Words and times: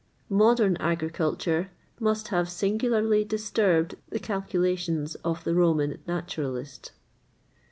[XXVIII 0.31 0.37
90] 0.37 0.43
Modern 0.43 0.77
agriculture 0.77 1.69
must 1.99 2.29
have 2.29 2.49
singularly 2.49 3.23
disturbed 3.23 3.97
the 4.09 4.17
calculations 4.17 5.13
of 5.23 5.43
the 5.43 5.53
Roman 5.53 5.99
naturalist. 6.07 6.91